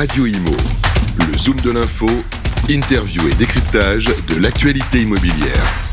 [0.00, 0.56] Radio Imo.
[1.18, 2.08] Le Zoom de l'info,
[2.70, 5.90] interview et décryptage de l'actualité immobilière.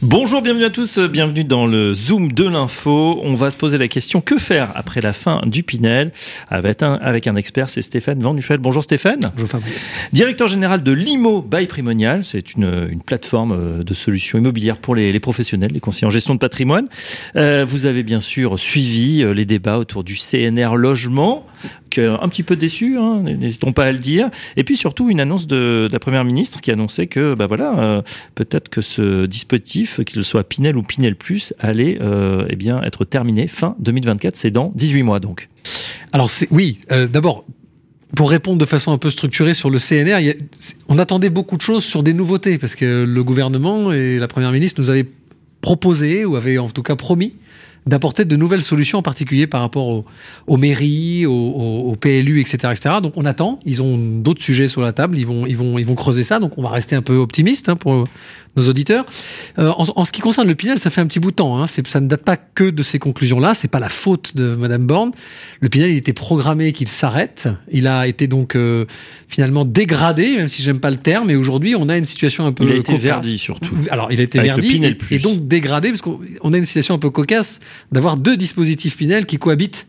[0.00, 3.18] Bonjour, bienvenue à tous, bienvenue dans le Zoom de l'info.
[3.24, 6.12] On va se poser la question que faire après la fin du Pinel
[6.50, 8.58] avec un, avec un expert, c'est Stéphane Van Nuffel.
[8.58, 9.20] Bonjour Stéphane.
[9.34, 9.80] Bonjour Fabrice.
[10.12, 14.94] Directeur général de l'IMO by Primonial, c'est une, une, plateforme euh, de solutions immobilières pour
[14.94, 16.86] les, les, professionnels, les conseillers en gestion de patrimoine.
[17.34, 21.44] Euh, vous avez bien sûr suivi euh, les débats autour du CNR logement,
[21.98, 24.30] un petit peu déçu, hein, n'hésitons pas à le dire.
[24.56, 28.02] Et puis surtout une annonce de, la première ministre qui annonçait que, bah voilà, euh,
[28.34, 33.04] peut-être que ce dispositif, qu'il soit Pinel ou Pinel Plus, allait euh, eh bien être
[33.04, 34.36] terminé fin 2024.
[34.36, 35.48] C'est dans 18 mois donc.
[36.12, 37.44] Alors oui, euh, d'abord
[38.14, 40.32] pour répondre de façon un peu structurée sur le CNR,
[40.88, 44.52] on attendait beaucoup de choses sur des nouveautés parce que le gouvernement et la première
[44.52, 45.06] ministre nous avaient
[45.60, 47.34] proposé ou avaient en tout cas promis
[47.86, 50.04] d'apporter de nouvelles solutions, en particulier par rapport aux,
[50.46, 52.96] aux mairies, aux, aux, PLU, etc., etc.
[53.02, 53.60] Donc on attend.
[53.64, 55.18] Ils ont d'autres sujets sur la table.
[55.18, 56.38] Ils vont, ils vont, ils vont creuser ça.
[56.38, 58.06] Donc on va rester un peu optimiste hein, pour
[58.56, 59.04] nos auditeurs.
[59.58, 61.62] Euh, en, en, ce qui concerne le Pinel, ça fait un petit bout de temps.
[61.62, 61.66] Hein.
[61.66, 63.54] Ça ne date pas que de ces conclusions-là.
[63.54, 65.12] C'est pas la faute de Madame Borne.
[65.60, 67.48] Le Pinel, il était programmé qu'il s'arrête.
[67.70, 68.86] Il a été donc euh,
[69.28, 71.30] finalement dégradé, même si j'aime pas le terme.
[71.30, 72.64] Et aujourd'hui, on a une situation un peu.
[72.64, 73.02] Il a été cocasse.
[73.02, 73.76] verdi surtout.
[73.90, 76.94] Alors il a été Avec verdi et, et, donc dégradé parce qu'on a une situation
[76.94, 77.60] un peu cocasse
[77.92, 79.86] d'avoir deux dispositifs Pinel qui cohabitent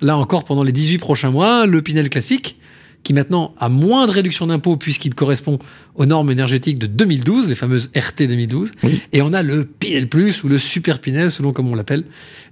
[0.00, 1.66] là encore pendant les 18 prochains mois.
[1.66, 2.56] Le Pinel classique
[3.02, 5.58] qui maintenant a moins de réduction d'impôt puisqu'il correspond
[5.94, 8.72] aux normes énergétiques de 2012, les fameuses RT 2012.
[8.82, 9.00] Oui.
[9.12, 12.04] Et on a le Pinel Plus ou le Super Pinel, selon comme on l'appelle,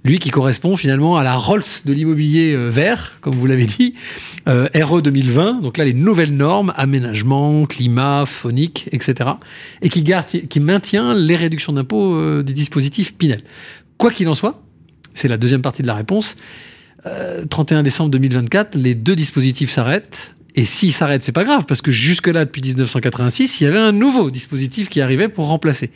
[0.03, 3.95] lui qui correspond finalement à la Rolls de l'immobilier euh, vert, comme vous l'avez dit,
[4.47, 5.61] euh, RE 2020.
[5.61, 9.31] Donc là, les nouvelles normes, aménagement, climat, phonique, etc.
[9.81, 13.43] Et qui, garde, qui maintient les réductions d'impôt euh, des dispositifs Pinel.
[13.97, 14.61] Quoi qu'il en soit,
[15.19, 16.35] c'est la deuxième partie de la réponse.
[17.05, 20.35] Euh, 31 décembre 2024, les deux dispositifs s'arrêtent.
[20.55, 23.91] Et s'ils s'arrêtent, c'est pas grave, parce que jusque-là, depuis 1986, il y avait un
[23.91, 25.91] nouveau dispositif qui arrivait pour remplacer.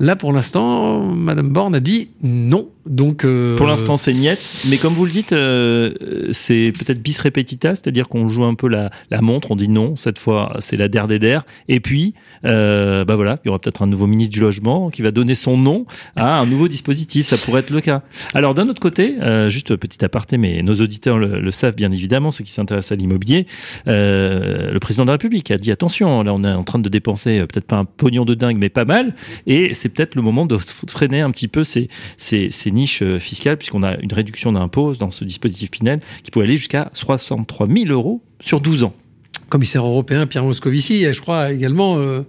[0.00, 2.68] Là, pour l'instant, Madame Borne a dit non.
[2.86, 3.56] Donc, euh...
[3.56, 4.64] pour l'instant, c'est niette.
[4.68, 5.94] Mais comme vous le dites, euh,
[6.32, 9.52] c'est peut-être bis repetita, c'est-à-dire qu'on joue un peu la, la, montre.
[9.52, 11.46] On dit non, cette fois, c'est la der des der.
[11.68, 12.12] Et puis,
[12.44, 15.34] euh, bah voilà, il y aura peut-être un nouveau ministre du logement qui va donner
[15.34, 17.26] son nom à un nouveau dispositif.
[17.26, 18.02] Ça pourrait être le cas.
[18.34, 19.14] Alors, d'un autre côté,
[19.48, 22.96] juste petit aparté, mais nos auditeurs le, le savent bien évidemment, ceux qui s'intéressent à
[22.96, 23.46] l'immobilier.
[23.86, 27.40] Le président de la République a dit attention, là, on est en train de dépenser
[27.46, 29.14] peut-être pas un pognon de dingue, mais pas mal.
[29.46, 30.58] Et c'est peut-être le moment de
[30.88, 31.90] freiner un petit peu ces,
[32.72, 36.88] niches fiscales, puisqu'on a une réduction d'impôts dans ce dispositif Pinel qui peut aller jusqu'à
[36.94, 38.94] 63 000 euros sur 12 ans.
[39.50, 42.22] Commissaire européen Pierre Moscovici, je crois également euh,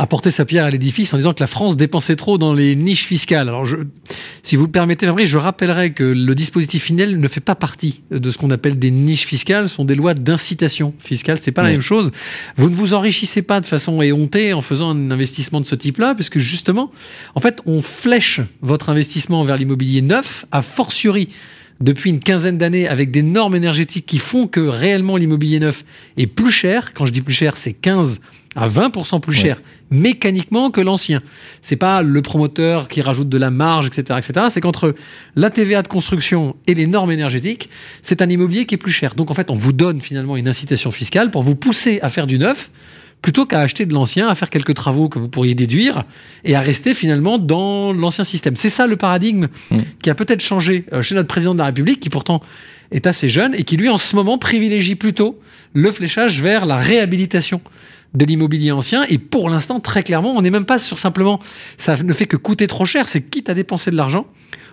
[0.00, 3.04] apporter sa pierre à l'édifice en disant que la France dépensait trop dans les niches
[3.04, 3.48] fiscales.
[3.50, 3.76] Alors, je,
[4.42, 8.00] si vous le permettez, Fabrice, je rappellerai que le dispositif Finel ne fait pas partie
[8.10, 11.36] de ce qu'on appelle des niches fiscales, ce sont des lois d'incitation fiscale.
[11.38, 11.68] C'est pas oui.
[11.68, 12.12] la même chose.
[12.56, 16.14] Vous ne vous enrichissez pas de façon éhontée en faisant un investissement de ce type-là,
[16.14, 16.90] puisque justement,
[17.34, 21.28] en fait, on flèche votre investissement vers l'immobilier neuf, a fortiori
[21.82, 25.84] depuis une quinzaine d'années avec des normes énergétiques qui font que réellement l'immobilier neuf
[26.16, 26.94] est plus cher.
[26.94, 28.20] Quand je dis plus cher, c'est 15
[28.56, 31.22] à 20% plus cher mécaniquement que l'ancien.
[31.62, 34.46] C'est pas le promoteur qui rajoute de la marge, etc., etc.
[34.50, 34.94] C'est qu'entre
[35.36, 37.70] la TVA de construction et les normes énergétiques,
[38.02, 39.14] c'est un immobilier qui est plus cher.
[39.14, 42.26] Donc en fait, on vous donne finalement une incitation fiscale pour vous pousser à faire
[42.26, 42.70] du neuf
[43.22, 46.04] plutôt qu'à acheter de l'ancien, à faire quelques travaux que vous pourriez déduire
[46.44, 48.56] et à rester finalement dans l'ancien système.
[48.56, 49.78] C'est ça le paradigme mmh.
[50.02, 52.40] qui a peut-être changé chez notre président de la République, qui pourtant
[52.92, 55.38] est assez jeune et qui lui en ce moment privilégie plutôt
[55.74, 57.60] le fléchage vers la réhabilitation
[58.14, 61.38] de l'immobilier ancien et pour l'instant très clairement on n'est même pas sur simplement
[61.76, 64.26] ça ne fait que coûter trop cher c'est quitte à dépenser de l'argent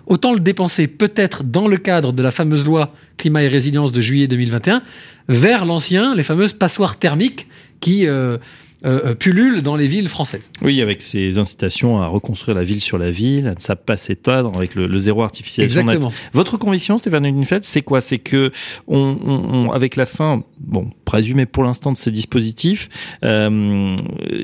[0.08, 4.00] autant le dépenser peut-être dans le cadre de la fameuse loi climat et résilience de
[4.00, 4.82] juillet 2021
[5.28, 7.46] vers l'ancien les fameuses passoires thermiques
[7.80, 8.38] qui euh,
[8.84, 10.50] euh, pullulent dans les villes françaises.
[10.62, 14.56] Oui, avec ces incitations à reconstruire la ville sur la ville, à ne pas s'étendre
[14.56, 16.00] avec le, le, zéro artificialisation net.
[16.32, 18.00] Votre conviction, Stéphane Unifeld, c'est quoi?
[18.00, 18.52] C'est que
[18.86, 22.88] on, on, avec la fin, bon, présumé pour l'instant de ces dispositifs,
[23.24, 23.96] euh,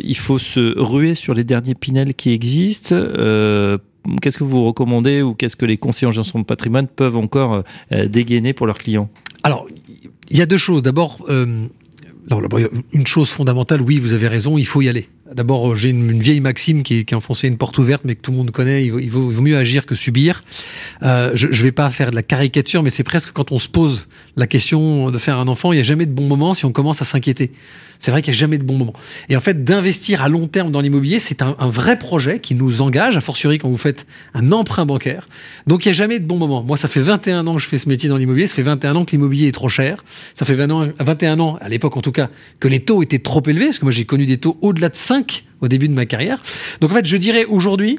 [0.02, 2.96] il faut se ruer sur les derniers Pinel qui existent.
[4.06, 7.16] Euh, qu'est-ce que vous recommandez ou qu'est-ce que les conseillers en gestion de patrimoine peuvent
[7.16, 9.08] encore euh, dégainer pour leurs clients?
[9.42, 9.66] Alors,
[10.30, 10.82] il y a deux choses.
[10.82, 11.66] D'abord, euh,
[12.92, 15.08] une chose fondamentale, oui, vous avez raison, il faut y aller.
[15.34, 18.30] D'abord, j'ai une, vieille maxime qui, qui a enfoncé une porte ouverte, mais que tout
[18.30, 18.84] le monde connaît.
[18.86, 20.44] Il vaut, mieux agir que subir.
[21.02, 23.68] Euh, je ne vais pas faire de la caricature, mais c'est presque quand on se
[23.68, 26.64] pose la question de faire un enfant, il n'y a jamais de bon moment si
[26.64, 27.52] on commence à s'inquiéter.
[27.98, 28.92] C'est vrai qu'il n'y a jamais de bon moment.
[29.28, 32.82] Et en fait, d'investir à long terme dans l'immobilier, c'est un, vrai projet qui nous
[32.82, 35.26] engage, a fortiori quand vous faites un emprunt bancaire.
[35.66, 36.62] Donc il n'y a jamais de bon moment.
[36.62, 38.46] Moi, ça fait 21 ans que je fais ce métier dans l'immobilier.
[38.46, 40.04] Ça fait 21 ans que l'immobilier est trop cher.
[40.34, 42.28] Ça fait 21 ans, à l'époque en tout cas,
[42.60, 44.96] que les taux étaient trop élevés, parce que moi j'ai connu des taux au-delà de
[45.24, 46.38] 5 au début de ma carrière.
[46.80, 47.98] Donc en fait, je dirais aujourd'hui,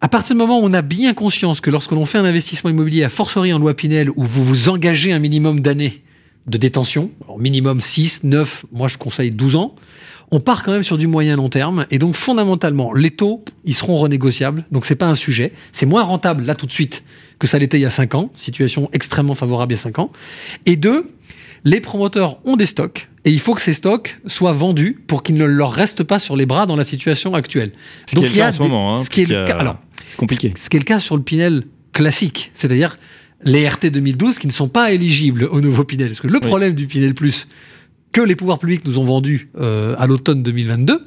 [0.00, 2.70] à partir du moment où on a bien conscience que lorsque l'on fait un investissement
[2.70, 6.02] immobilier, à forcerie en loi Pinel, où vous vous engagez un minimum d'années
[6.46, 9.74] de détention, minimum 6, 9, moi je conseille 12 ans,
[10.32, 11.86] on part quand même sur du moyen long terme.
[11.90, 14.64] Et donc fondamentalement les taux ils seront renégociables.
[14.72, 15.52] Donc c'est pas un sujet.
[15.72, 17.04] C'est moins rentable là tout de suite
[17.38, 18.32] que ça l'était il y a 5 ans.
[18.34, 20.10] Situation extrêmement favorable il y a 5 ans.
[20.64, 21.12] Et deux
[21.64, 25.36] les promoteurs ont des stocks et il faut que ces stocks soient vendus pour qu'ils
[25.36, 27.72] ne leur restent pas sur les bras dans la situation actuelle.
[28.06, 28.94] Ce donc, qui est le cas en ce moment.
[28.96, 29.56] Hein, ce qui est le cas.
[29.56, 29.76] Alors,
[30.08, 30.52] c'est compliqué.
[30.56, 32.96] Ce, qui est le cas sur le Pinel classique, c'est-à-dire
[33.44, 36.08] les RT 2012 qui ne sont pas éligibles au nouveau Pinel.
[36.08, 37.46] Parce que le problème du Pinel Plus
[38.12, 41.06] que les pouvoirs publics nous ont vendu euh, à l'automne 2022,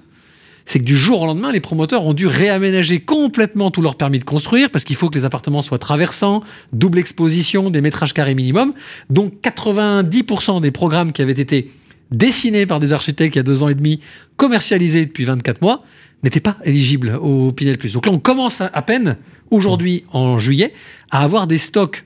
[0.65, 4.19] c'est que du jour au lendemain, les promoteurs ont dû réaménager complètement tout leur permis
[4.19, 8.35] de construire parce qu'il faut que les appartements soient traversants, double exposition, des métrages carrés
[8.35, 8.73] minimum.
[9.09, 11.71] Donc 90% des programmes qui avaient été
[12.11, 13.99] dessinés par des architectes il y a deux ans et demi,
[14.37, 15.83] commercialisés depuis 24 mois,
[16.23, 17.93] n'étaient pas éligibles au Pinel Plus.
[17.93, 19.17] Donc là, on commence à peine,
[19.51, 20.73] aujourd'hui, en juillet,
[21.11, 22.05] à avoir des stocks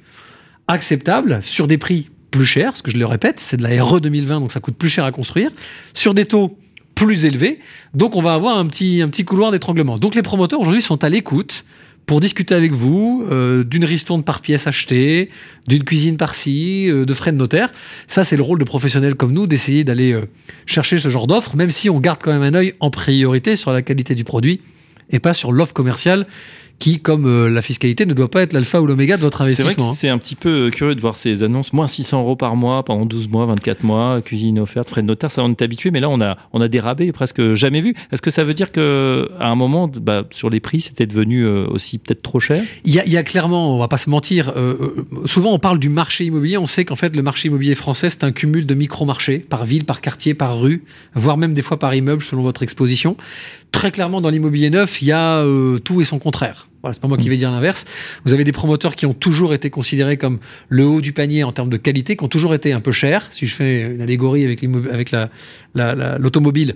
[0.68, 4.00] acceptables sur des prix plus chers, ce que je le répète, c'est de la RE
[4.00, 5.50] 2020, donc ça coûte plus cher à construire,
[5.94, 6.58] sur des taux
[7.06, 7.60] plus élevés.
[7.94, 9.98] Donc on va avoir un petit, un petit couloir d'étranglement.
[9.98, 11.64] Donc les promoteurs aujourd'hui sont à l'écoute
[12.06, 15.30] pour discuter avec vous euh, d'une ristourne par pièce achetée,
[15.66, 17.72] d'une cuisine par-ci, euh, de frais de notaire.
[18.08, 20.28] Ça, c'est le rôle de professionnels comme nous d'essayer d'aller euh,
[20.66, 23.72] chercher ce genre d'offres, même si on garde quand même un œil en priorité sur
[23.72, 24.60] la qualité du produit
[25.10, 26.28] et pas sur l'offre commerciale
[26.80, 29.92] qui, comme euh, la fiscalité, ne doit pas être l'alpha ou l'oméga de votre investissement.
[29.92, 29.94] Hein.
[29.96, 31.74] C'est un petit peu euh, curieux de voir ces annonces.
[31.74, 35.30] Moins 600 euros par mois pendant 12 mois, 24 mois, cuisine offerte, frais de notaire,
[35.30, 37.94] ça on est habitué, mais là on a, on a des rabais presque jamais vus.
[38.12, 41.46] Est-ce que ça veut dire que à un moment, bah, sur les prix, c'était devenu
[41.46, 42.64] euh, aussi peut-être trop cher?
[42.86, 44.54] Il y, a, il y, a, clairement, on va pas se mentir,
[45.26, 48.24] souvent on parle du marché immobilier, on sait qu'en fait le marché immobilier français c'est
[48.24, 50.84] un cumul de micro-marchés, par ville, par quartier, par rue,
[51.14, 53.18] voire même des fois par immeuble selon votre exposition.
[53.72, 55.44] Très clairement dans l'immobilier neuf, il y a
[55.84, 56.70] tout et son contraire.
[56.82, 57.86] Voilà, c'est pas moi qui vais dire l'inverse.
[58.26, 60.40] Vous avez des promoteurs qui ont toujours été considérés comme
[60.70, 63.28] le haut du panier en termes de qualité, qui ont toujours été un peu chers.
[63.32, 65.12] Si je fais une allégorie avec, avec
[65.76, 66.74] l'automobile, la,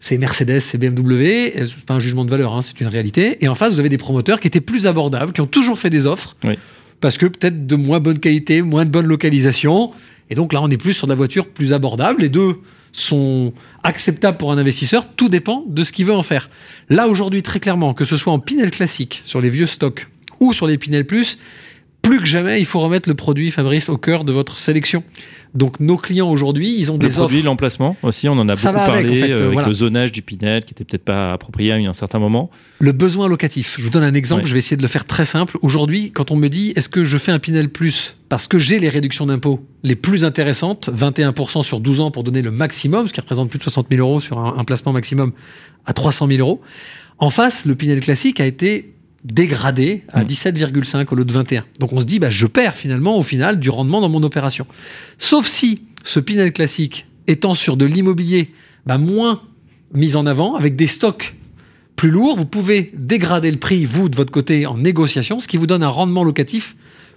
[0.00, 1.52] c'est Mercedes, c'est BMW.
[1.64, 3.44] C'est pas un jugement de valeur, hein, c'est une réalité.
[3.44, 5.90] Et en face, vous avez des promoteurs qui étaient plus abordables, qui ont toujours fait
[5.90, 6.58] des offres, oui.
[7.00, 9.92] parce que peut-être de moins bonne qualité, moins de bonne localisation.
[10.32, 12.22] Et donc là, on est plus sur de la voiture plus abordable.
[12.22, 12.56] Les deux
[12.90, 13.52] sont
[13.82, 16.48] acceptables pour un investisseur, tout dépend de ce qu'il veut en faire.
[16.88, 20.08] Là aujourd'hui, très clairement, que ce soit en Pinel classique, sur les vieux stocks,
[20.40, 21.36] ou sur les Pinel Plus,
[22.00, 25.04] plus que jamais, il faut remettre le produit Fabrice au cœur de votre sélection.
[25.54, 27.18] Donc nos clients aujourd'hui, ils ont des offres.
[27.20, 30.72] Produit, l'emplacement aussi, on en a beaucoup parlé avec, euh, le zonage du Pinel qui
[30.72, 32.50] était peut-être pas approprié à un certain moment.
[32.78, 33.76] Le besoin locatif.
[33.78, 35.58] Je vous donne un exemple, je vais essayer de le faire très simple.
[35.60, 38.78] Aujourd'hui, quand on me dit est-ce que je fais un Pinel Plus parce que j'ai
[38.78, 43.12] les réductions d'impôts les plus intéressantes, 21% sur 12 ans pour donner le maximum, ce
[43.12, 45.32] qui représente plus de 60 000 euros sur un, un placement maximum
[45.84, 46.62] à 300 000 euros.
[47.18, 51.06] En face, le Pinel classique a été dégradé à 17,5 mm.
[51.10, 51.64] au lieu de 21.
[51.78, 54.66] Donc on se dit, bah, je perds finalement au final du rendement dans mon opération.
[55.18, 58.50] Sauf si ce Pinel classique étant sur de l'immobilier
[58.86, 59.42] bah, moins
[59.94, 61.34] mis en avant, avec des stocks
[61.96, 65.56] plus lourds, vous pouvez dégrader le prix, vous, de votre côté, en négociation, ce qui
[65.56, 66.74] vous donne un rendement locatif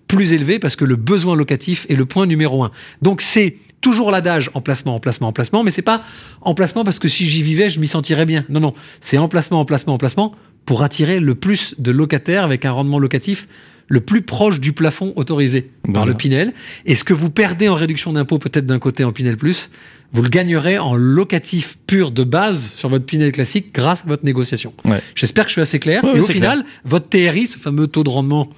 [0.07, 2.71] plus élevé parce que le besoin locatif est le point numéro un.
[3.01, 6.03] Donc c'est toujours l'adage emplacement, emplacement, emplacement, mais c'est pas
[6.41, 8.45] emplacement parce que si j'y vivais, je m'y sentirais bien.
[8.49, 12.99] Non, non, c'est emplacement, emplacement, emplacement pour attirer le plus de locataires avec un rendement
[12.99, 13.47] locatif
[13.87, 16.53] le plus proche du plafond autorisé par le Pinel.
[16.85, 19.69] Et ce que vous perdez en réduction d'impôt peut-être d'un côté en Pinel Plus,
[20.11, 24.25] vous le gagnerez en locatif pur de base sur votre Pinel classique grâce à votre
[24.25, 24.73] négociation.
[25.13, 26.03] J'espère que je suis assez clair.
[26.03, 28.49] et au final, votre TRI, ce fameux taux de rendement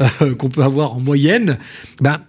[0.00, 1.58] euh, qu'on peut avoir en moyenne,
[2.00, 2.20] ben,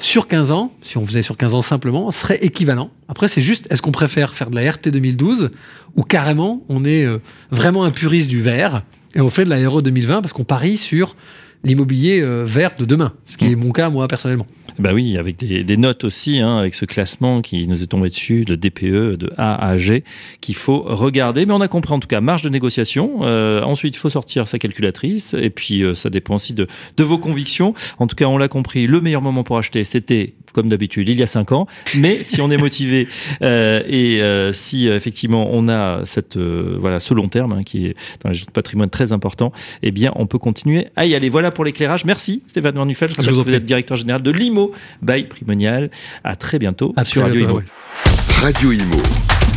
[0.00, 2.90] sur 15 ans, si on faisait sur 15 ans simplement, serait équivalent.
[3.08, 5.50] Après, c'est juste, est-ce qu'on préfère faire de la RT 2012
[5.94, 8.82] ou carrément on est euh, vraiment un puriste du vert
[9.14, 11.16] et on fait de la RE 2020 parce qu'on parie sur
[11.64, 14.46] l'immobilier euh, vert de demain, ce qui est mon cas moi personnellement.
[14.78, 18.08] Bah oui, avec des, des notes aussi, hein, avec ce classement qui nous est tombé
[18.08, 20.04] dessus, le DPE de A à G,
[20.40, 21.44] qu'il faut regarder.
[21.44, 23.18] Mais on a compris en tout cas marge de négociation.
[23.22, 27.04] Euh, ensuite, il faut sortir sa calculatrice, et puis euh, ça dépend aussi de, de
[27.04, 27.74] vos convictions.
[27.98, 28.86] En tout cas, on l'a compris.
[28.86, 31.66] Le meilleur moment pour acheter, c'était comme d'habitude, il y a cinq ans.
[31.96, 33.08] Mais si on est motivé
[33.42, 37.62] euh, et euh, si euh, effectivement on a cette euh, voilà ce long terme hein,
[37.64, 39.52] qui est de patrimoine très important,
[39.82, 41.28] eh bien on peut continuer à y aller.
[41.28, 42.04] Voilà pour l'éclairage.
[42.04, 43.10] Merci Stéphane Van Nuffel.
[43.18, 45.90] Je vous que vous êtes directeur général de l'IMO by Primonial.
[46.24, 47.60] À très bientôt À sur très Radio bientôt, Imo.
[47.60, 48.42] ouais.
[48.42, 49.02] Radio Imo,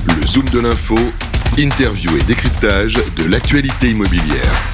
[0.07, 0.95] le zoom de l'info,
[1.57, 4.72] interview et décryptage de l'actualité immobilière.